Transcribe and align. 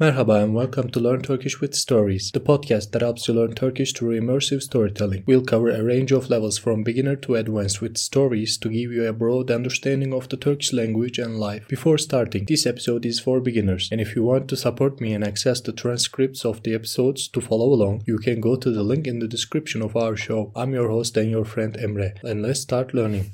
Merhaba 0.00 0.42
and 0.42 0.54
welcome 0.54 0.88
to 0.92 0.98
Learn 0.98 1.20
Turkish 1.20 1.60
with 1.60 1.74
Stories, 1.74 2.30
the 2.30 2.40
podcast 2.40 2.92
that 2.92 3.02
helps 3.02 3.28
you 3.28 3.34
learn 3.34 3.52
Turkish 3.52 3.92
through 3.92 4.18
immersive 4.18 4.62
storytelling. 4.62 5.24
We'll 5.26 5.44
cover 5.44 5.68
a 5.68 5.84
range 5.84 6.10
of 6.10 6.30
levels 6.30 6.56
from 6.56 6.82
beginner 6.82 7.16
to 7.16 7.34
advanced 7.34 7.82
with 7.82 7.98
stories 7.98 8.56
to 8.60 8.70
give 8.70 8.92
you 8.92 9.04
a 9.04 9.12
broad 9.12 9.50
understanding 9.50 10.14
of 10.14 10.30
the 10.30 10.38
Turkish 10.38 10.72
language 10.72 11.18
and 11.18 11.38
life. 11.38 11.68
Before 11.68 11.98
starting, 11.98 12.46
this 12.46 12.64
episode 12.64 13.04
is 13.04 13.20
for 13.20 13.40
beginners, 13.40 13.90
and 13.92 14.00
if 14.00 14.16
you 14.16 14.22
want 14.22 14.48
to 14.48 14.56
support 14.56 15.02
me 15.02 15.12
and 15.12 15.22
access 15.22 15.60
the 15.60 15.70
transcripts 15.70 16.46
of 16.46 16.62
the 16.62 16.74
episodes 16.74 17.28
to 17.28 17.42
follow 17.42 17.70
along, 17.70 18.02
you 18.06 18.16
can 18.16 18.40
go 18.40 18.56
to 18.56 18.70
the 18.70 18.82
link 18.82 19.06
in 19.06 19.18
the 19.18 19.28
description 19.28 19.82
of 19.82 19.96
our 19.96 20.16
show. 20.16 20.50
I'm 20.56 20.72
your 20.72 20.88
host 20.88 21.18
and 21.18 21.30
your 21.30 21.44
friend 21.44 21.74
Emre, 21.74 22.18
and 22.24 22.40
let's 22.40 22.60
start 22.60 22.94
learning. 22.94 23.32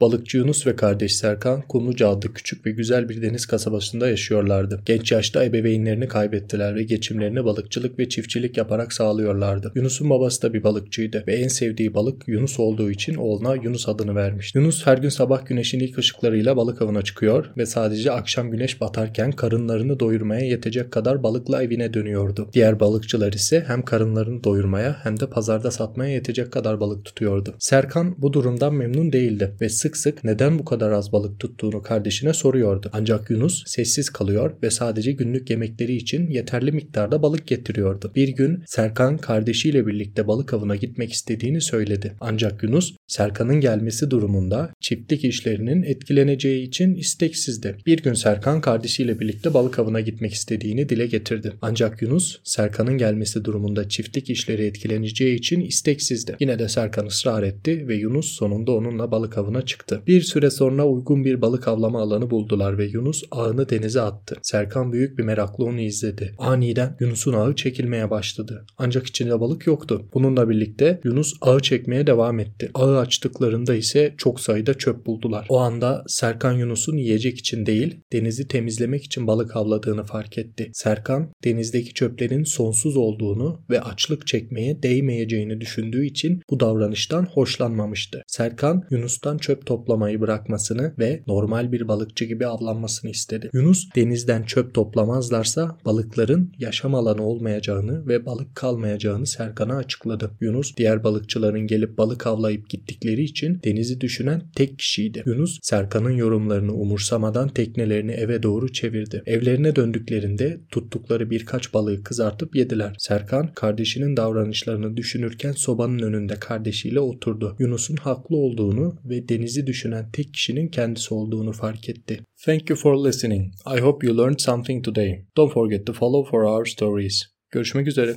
Balıkçı 0.00 0.38
Yunus 0.38 0.66
ve 0.66 0.76
kardeş 0.76 1.16
Serkan 1.16 1.62
Kumluca 1.62 2.08
adlı 2.08 2.34
küçük 2.34 2.66
ve 2.66 2.70
güzel 2.70 3.08
bir 3.08 3.22
deniz 3.22 3.46
kasabasında 3.46 4.08
yaşıyorlardı. 4.08 4.82
Genç 4.86 5.12
yaşta 5.12 5.44
ebeveynlerini 5.44 6.08
kaybettiler 6.08 6.74
ve 6.74 6.82
geçimlerini 6.82 7.44
balıkçılık 7.44 7.98
ve 7.98 8.08
çiftçilik 8.08 8.56
yaparak 8.56 8.92
sağlıyorlardı. 8.92 9.72
Yunus'un 9.74 10.10
babası 10.10 10.42
da 10.42 10.54
bir 10.54 10.62
balıkçıydı 10.62 11.24
ve 11.26 11.34
en 11.34 11.48
sevdiği 11.48 11.94
balık 11.94 12.28
Yunus 12.28 12.60
olduğu 12.60 12.90
için 12.90 13.14
oğluna 13.14 13.54
Yunus 13.54 13.88
adını 13.88 14.14
vermiş. 14.14 14.54
Yunus 14.54 14.86
her 14.86 14.98
gün 14.98 15.08
sabah 15.08 15.46
güneşin 15.46 15.80
ilk 15.80 15.98
ışıklarıyla 15.98 16.56
balık 16.56 16.82
avına 16.82 17.02
çıkıyor 17.02 17.46
ve 17.56 17.66
sadece 17.66 18.12
akşam 18.12 18.50
güneş 18.50 18.80
batarken 18.80 19.32
karınlarını 19.32 20.00
doyurmaya 20.00 20.46
yetecek 20.46 20.90
kadar 20.92 21.22
balıkla 21.22 21.62
evine 21.62 21.94
dönüyordu. 21.94 22.48
Diğer 22.52 22.80
balıkçılar 22.80 23.32
ise 23.32 23.64
hem 23.66 23.84
karınlarını 23.84 24.44
doyurmaya 24.44 24.96
hem 25.02 25.20
de 25.20 25.26
pazarda 25.26 25.70
satmaya 25.70 26.12
yetecek 26.12 26.52
kadar 26.52 26.80
balık 26.80 27.04
tutuyordu. 27.04 27.54
Serkan 27.58 28.14
bu 28.18 28.32
durumdan 28.32 28.74
memnun 28.74 29.12
değildi 29.12 29.54
ve 29.60 29.68
sık 29.68 29.89
sık 29.96 30.10
sık 30.10 30.24
neden 30.24 30.58
bu 30.58 30.64
kadar 30.64 30.92
az 30.92 31.12
balık 31.12 31.40
tuttuğunu 31.40 31.82
kardeşine 31.82 32.32
soruyordu. 32.32 32.90
Ancak 32.92 33.30
Yunus 33.30 33.62
sessiz 33.66 34.10
kalıyor 34.10 34.52
ve 34.62 34.70
sadece 34.70 35.12
günlük 35.12 35.50
yemekleri 35.50 35.96
için 35.96 36.30
yeterli 36.30 36.72
miktarda 36.72 37.22
balık 37.22 37.46
getiriyordu. 37.46 38.12
Bir 38.14 38.28
gün 38.28 38.62
Serkan 38.66 39.18
kardeşiyle 39.18 39.86
birlikte 39.86 40.28
balık 40.28 40.54
avına 40.54 40.76
gitmek 40.76 41.12
istediğini 41.12 41.60
söyledi. 41.60 42.14
Ancak 42.20 42.62
Yunus 42.62 42.96
Serkan'ın 43.06 43.60
gelmesi 43.60 44.10
durumunda 44.10 44.70
çiftlik 44.80 45.24
işlerinin 45.24 45.82
etkileneceği 45.82 46.68
için 46.68 46.94
isteksizdi. 46.94 47.76
Bir 47.86 48.02
gün 48.02 48.14
Serkan 48.14 48.60
kardeşiyle 48.60 49.20
birlikte 49.20 49.54
balık 49.54 49.78
avına 49.78 50.00
gitmek 50.00 50.32
istediğini 50.32 50.88
dile 50.88 51.06
getirdi. 51.06 51.52
Ancak 51.62 52.02
Yunus 52.02 52.40
Serkan'ın 52.44 52.98
gelmesi 52.98 53.44
durumunda 53.44 53.88
çiftlik 53.88 54.30
işleri 54.30 54.64
etkileneceği 54.64 55.38
için 55.38 55.60
isteksizdi. 55.60 56.36
Yine 56.40 56.58
de 56.58 56.68
Serkan 56.68 57.06
ısrar 57.06 57.42
etti 57.42 57.88
ve 57.88 57.94
Yunus 57.94 58.26
sonunda 58.26 58.72
onunla 58.72 59.10
balık 59.10 59.38
avına 59.38 59.62
çıktı 59.62 59.79
çıktı. 59.80 60.02
Bir 60.06 60.20
süre 60.20 60.50
sonra 60.50 60.86
uygun 60.86 61.24
bir 61.24 61.42
balık 61.42 61.68
avlama 61.68 62.00
alanı 62.00 62.30
buldular 62.30 62.78
ve 62.78 62.84
Yunus 62.84 63.22
ağını 63.30 63.68
denize 63.68 64.00
attı. 64.00 64.36
Serkan 64.42 64.92
büyük 64.92 65.18
bir 65.18 65.24
merakla 65.24 65.64
onu 65.64 65.80
izledi. 65.80 66.34
Aniden 66.38 66.96
Yunus'un 67.00 67.32
ağı 67.32 67.54
çekilmeye 67.54 68.10
başladı. 68.10 68.66
Ancak 68.78 69.06
içinde 69.06 69.40
balık 69.40 69.66
yoktu. 69.66 70.08
Bununla 70.14 70.50
birlikte 70.50 71.00
Yunus 71.04 71.34
ağı 71.40 71.60
çekmeye 71.60 72.06
devam 72.06 72.40
etti. 72.40 72.70
Ağı 72.74 72.98
açtıklarında 72.98 73.74
ise 73.74 74.14
çok 74.18 74.40
sayıda 74.40 74.74
çöp 74.74 75.06
buldular. 75.06 75.46
O 75.48 75.58
anda 75.58 76.04
Serkan 76.06 76.52
Yunus'un 76.52 76.96
yiyecek 76.96 77.38
için 77.38 77.66
değil, 77.66 78.00
denizi 78.12 78.48
temizlemek 78.48 79.04
için 79.04 79.26
balık 79.26 79.56
avladığını 79.56 80.04
fark 80.04 80.38
etti. 80.38 80.70
Serkan 80.72 81.32
denizdeki 81.44 81.94
çöplerin 81.94 82.44
sonsuz 82.44 82.96
olduğunu 82.96 83.60
ve 83.70 83.80
açlık 83.80 84.26
çekmeye 84.26 84.82
değmeyeceğini 84.82 85.60
düşündüğü 85.60 86.06
için 86.06 86.42
bu 86.50 86.60
davranıştan 86.60 87.26
hoşlanmamıştı. 87.26 88.22
Serkan 88.26 88.82
Yunus'tan 88.90 89.38
çöp 89.38 89.69
toplamayı 89.70 90.20
bırakmasını 90.20 90.94
ve 90.98 91.22
normal 91.26 91.72
bir 91.72 91.88
balıkçı 91.88 92.24
gibi 92.24 92.46
avlanmasını 92.46 93.10
istedi. 93.10 93.50
Yunus 93.52 93.88
denizden 93.96 94.42
çöp 94.42 94.74
toplamazlarsa 94.74 95.78
balıkların 95.84 96.52
yaşam 96.58 96.94
alanı 96.94 97.22
olmayacağını 97.22 98.08
ve 98.08 98.26
balık 98.26 98.54
kalmayacağını 98.54 99.26
Serkan'a 99.26 99.76
açıkladı. 99.76 100.30
Yunus 100.40 100.76
diğer 100.76 101.04
balıkçıların 101.04 101.66
gelip 101.66 101.98
balık 101.98 102.26
avlayıp 102.26 102.70
gittikleri 102.70 103.22
için 103.22 103.60
denizi 103.64 104.00
düşünen 104.00 104.42
tek 104.56 104.78
kişiydi. 104.78 105.22
Yunus 105.26 105.58
Serkan'ın 105.62 106.16
yorumlarını 106.16 106.72
umursamadan 106.72 107.48
teknelerini 107.48 108.12
eve 108.12 108.42
doğru 108.42 108.72
çevirdi. 108.72 109.22
Evlerine 109.26 109.76
döndüklerinde 109.76 110.60
tuttukları 110.70 111.30
birkaç 111.30 111.74
balığı 111.74 112.02
kızartıp 112.02 112.56
yediler. 112.56 112.94
Serkan 112.98 113.52
kardeşinin 113.54 114.16
davranışlarını 114.16 114.96
düşünürken 114.96 115.52
sobanın 115.52 115.98
önünde 115.98 116.34
kardeşiyle 116.34 117.00
oturdu. 117.00 117.56
Yunus'un 117.58 117.96
haklı 117.96 118.36
olduğunu 118.36 118.96
ve 119.04 119.28
denizi 119.28 119.59
düşünen 119.66 120.10
tek 120.12 120.34
kişinin 120.34 120.68
kendisi 120.68 121.14
olduğunu 121.14 121.52
fark 121.52 121.88
etti. 121.88 122.20
Thank 122.44 122.70
you 122.70 122.78
for 122.78 123.06
listening. 123.06 123.52
I 123.76 123.80
hope 123.80 124.06
you 124.06 124.18
learned 124.18 124.38
something 124.38 124.84
today. 124.84 125.24
Don't 125.36 125.52
forget 125.52 125.86
to 125.86 125.92
follow 125.92 126.30
for 126.30 126.42
our 126.42 126.66
stories. 126.66 127.22
Görüşmek 127.50 127.86
üzere. 127.86 128.16